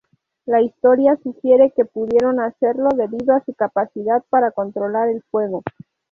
[0.47, 5.61] La historia sugiere que pudieron hacerlo debido a su capacidad para controlar el fuego.